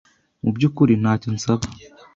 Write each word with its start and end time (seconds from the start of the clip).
Mubyukuri, 0.43 0.93
ntacyo 1.01 1.27
nsaba. 1.35 1.65